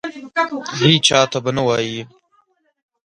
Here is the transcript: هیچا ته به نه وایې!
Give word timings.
هیچا 0.79 1.19
ته 1.31 1.37
به 1.43 1.51
نه 1.55 1.61
وایې! 1.67 2.01